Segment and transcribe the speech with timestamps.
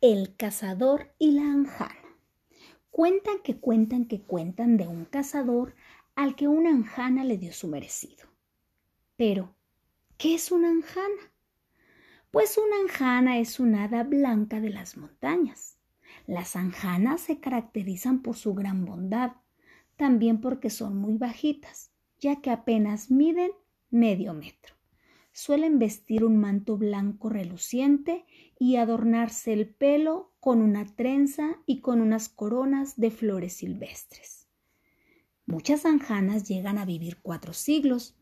[0.00, 2.16] El cazador y la anjana.
[2.92, 5.74] Cuentan que cuentan que cuentan de un cazador
[6.14, 8.28] al que una anjana le dio su merecido.
[9.16, 9.56] Pero,
[10.16, 11.32] ¿qué es una anjana?
[12.30, 15.78] Pues una anjana es un hada blanca de las montañas.
[16.28, 19.32] Las anjanas se caracterizan por su gran bondad,
[19.96, 21.90] también porque son muy bajitas,
[22.20, 23.50] ya que apenas miden
[23.90, 24.77] medio metro.
[25.40, 28.26] Suelen vestir un manto blanco reluciente
[28.58, 34.48] y adornarse el pelo con una trenza y con unas coronas de flores silvestres.
[35.46, 38.16] Muchas anjanas llegan a vivir cuatro siglos,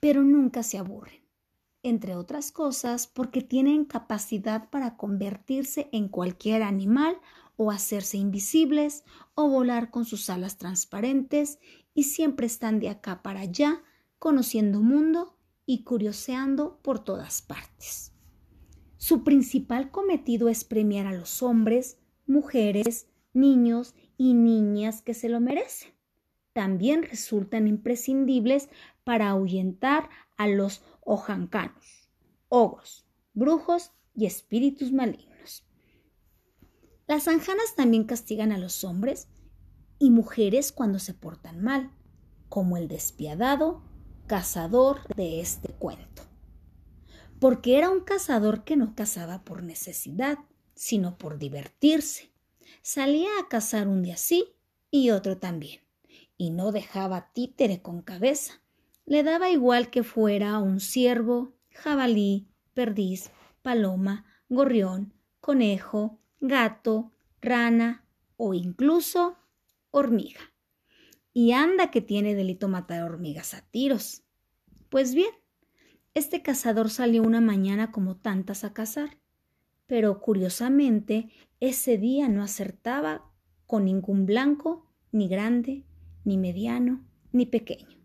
[0.00, 1.22] pero nunca se aburren,
[1.84, 7.20] entre otras cosas porque tienen capacidad para convertirse en cualquier animal
[7.54, 9.04] o hacerse invisibles
[9.36, 11.60] o volar con sus alas transparentes
[11.94, 13.80] y siempre están de acá para allá
[14.18, 15.37] conociendo mundo
[15.68, 18.14] y curioseando por todas partes.
[18.96, 25.40] Su principal cometido es premiar a los hombres, mujeres, niños y niñas que se lo
[25.40, 25.92] merecen.
[26.54, 28.70] También resultan imprescindibles
[29.04, 32.08] para ahuyentar a los ojancanos,
[32.48, 35.68] ogros, brujos y espíritus malignos.
[37.06, 39.28] Las anjanas también castigan a los hombres
[39.98, 41.90] y mujeres cuando se portan mal,
[42.48, 43.82] como el despiadado
[44.28, 46.22] cazador de este cuento.
[47.40, 50.38] Porque era un cazador que no cazaba por necesidad,
[50.74, 52.30] sino por divertirse.
[52.82, 54.54] Salía a cazar un día sí
[54.90, 55.80] y otro también,
[56.36, 58.60] y no dejaba títere con cabeza.
[59.06, 63.30] Le daba igual que fuera un ciervo, jabalí, perdiz,
[63.62, 68.04] paloma, gorrión, conejo, gato, rana
[68.36, 69.38] o incluso
[69.90, 70.40] hormiga.
[71.32, 74.22] Y anda que tiene delito matar hormigas a tiros.
[74.88, 75.30] Pues bien,
[76.14, 79.18] este cazador salió una mañana como tantas a cazar,
[79.86, 83.30] pero curiosamente ese día no acertaba
[83.66, 85.84] con ningún blanco, ni grande,
[86.24, 87.98] ni mediano, ni pequeño.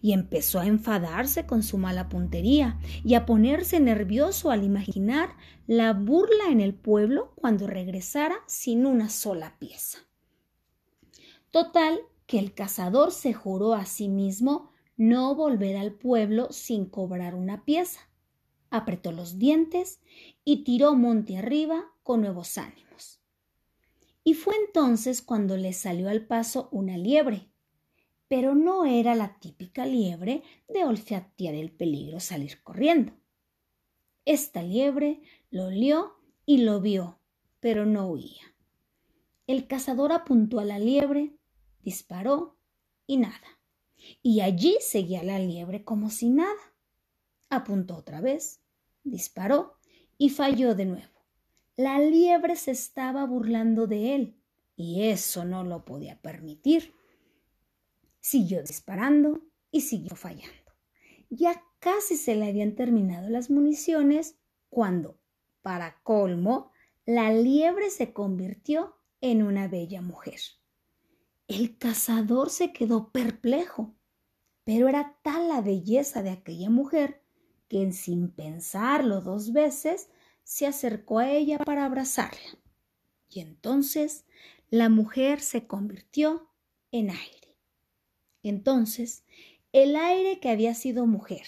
[0.00, 5.36] Y empezó a enfadarse con su mala puntería y a ponerse nervioso al imaginar
[5.66, 9.98] la burla en el pueblo cuando regresara sin una sola pieza.
[11.50, 17.34] Total, que el cazador se juró a sí mismo no volver al pueblo sin cobrar
[17.34, 18.08] una pieza.
[18.70, 20.00] Apretó los dientes
[20.44, 23.20] y tiró monte arriba con nuevos ánimos.
[24.24, 27.50] Y fue entonces cuando le salió al paso una liebre,
[28.28, 33.12] pero no era la típica liebre de olfatear el peligro salir corriendo.
[34.24, 36.14] Esta liebre lo olió
[36.46, 37.18] y lo vio,
[37.60, 38.54] pero no huía.
[39.46, 41.36] El cazador apuntó a la liebre,
[41.82, 42.56] disparó
[43.06, 43.60] y nada.
[44.22, 46.60] Y allí seguía la liebre como si nada.
[47.50, 48.60] Apuntó otra vez,
[49.04, 49.78] disparó
[50.18, 51.12] y falló de nuevo.
[51.76, 54.42] La liebre se estaba burlando de él
[54.76, 56.94] y eso no lo podía permitir.
[58.20, 60.72] Siguió disparando y siguió fallando.
[61.30, 64.36] Ya casi se le habían terminado las municiones
[64.68, 65.18] cuando,
[65.62, 66.72] para colmo,
[67.04, 70.40] la liebre se convirtió en una bella mujer.
[71.48, 73.94] El cazador se quedó perplejo,
[74.64, 77.22] pero era tal la belleza de aquella mujer
[77.68, 80.08] que sin pensarlo dos veces
[80.44, 82.58] se acercó a ella para abrazarla.
[83.28, 84.24] Y entonces
[84.70, 86.48] la mujer se convirtió
[86.90, 87.56] en aire.
[88.42, 89.24] Entonces
[89.72, 91.46] el aire que había sido mujer,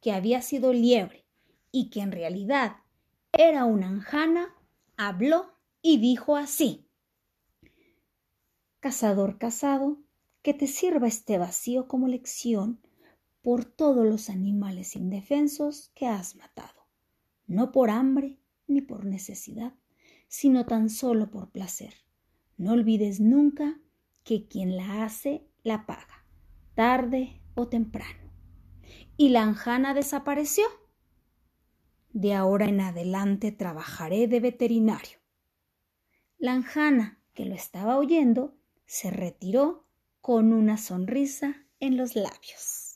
[0.00, 1.24] que había sido liebre
[1.70, 2.76] y que en realidad
[3.32, 4.54] era una anjana,
[4.96, 6.88] habló y dijo así
[8.82, 10.02] Cazador casado,
[10.42, 12.80] que te sirva este vacío como lección
[13.40, 16.88] por todos los animales indefensos que has matado,
[17.46, 19.72] no por hambre ni por necesidad,
[20.26, 21.94] sino tan solo por placer.
[22.56, 23.78] No olvides nunca
[24.24, 26.26] que quien la hace la paga,
[26.74, 28.32] tarde o temprano.
[29.16, 30.64] Y la anjana desapareció.
[32.12, 35.18] De ahora en adelante trabajaré de veterinario.
[36.36, 38.58] La anjana, que lo estaba oyendo,
[38.92, 39.88] se retiró
[40.20, 42.91] con una sonrisa en los labios.